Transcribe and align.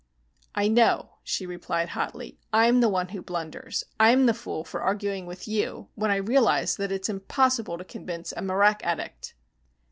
"I 0.55 0.67
know," 0.67 1.19
she 1.23 1.45
replied 1.45 1.89
hotly. 1.89 2.39
"I'm 2.51 2.79
the 2.79 2.89
one 2.89 3.09
who 3.09 3.21
blunders. 3.21 3.83
I'm 3.99 4.25
the 4.25 4.33
fool, 4.33 4.63
for 4.63 4.81
arguing 4.81 5.27
with 5.27 5.47
you, 5.47 5.89
when 5.93 6.09
I 6.09 6.15
realize 6.15 6.75
that 6.77 6.91
it's 6.91 7.07
impossible 7.07 7.77
to 7.77 7.83
convince 7.85 8.31
a 8.31 8.41
marak 8.41 8.81
addict." 8.83 9.35